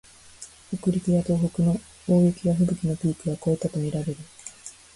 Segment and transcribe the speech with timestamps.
[0.73, 4.17] 北陸や東北の大雪やふぶきのピークは越えたとみられる